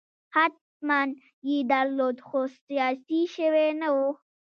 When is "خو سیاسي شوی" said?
2.27-3.69